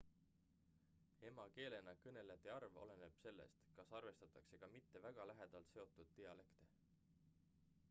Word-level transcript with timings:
emakeelena 1.31 1.93
kõnelejate 2.05 2.51
arv 2.55 2.79
oleneb 2.85 3.19
sellest 3.25 3.69
kas 3.81 3.93
arvestatakse 4.01 4.61
ka 4.65 4.73
mitte 4.77 5.05
väga 5.07 5.29
lähedalt 5.33 5.73
seotud 5.77 6.13
dialekte 6.21 6.73